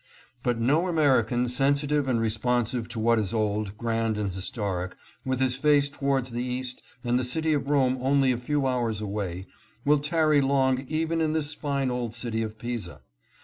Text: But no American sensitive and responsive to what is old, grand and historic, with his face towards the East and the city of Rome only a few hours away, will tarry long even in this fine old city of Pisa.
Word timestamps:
But 0.41 0.57
no 0.59 0.87
American 0.87 1.47
sensitive 1.47 2.07
and 2.07 2.19
responsive 2.19 2.89
to 2.89 2.99
what 2.99 3.19
is 3.19 3.35
old, 3.35 3.77
grand 3.77 4.17
and 4.17 4.31
historic, 4.33 4.95
with 5.23 5.39
his 5.39 5.55
face 5.55 5.89
towards 5.89 6.31
the 6.31 6.41
East 6.43 6.81
and 7.03 7.19
the 7.19 7.23
city 7.23 7.53
of 7.53 7.69
Rome 7.69 7.99
only 8.01 8.31
a 8.31 8.37
few 8.39 8.65
hours 8.65 8.99
away, 8.99 9.45
will 9.85 9.99
tarry 9.99 10.41
long 10.41 10.85
even 10.87 11.21
in 11.21 11.33
this 11.33 11.53
fine 11.53 11.91
old 11.91 12.15
city 12.15 12.41
of 12.41 12.57
Pisa. 12.57 13.01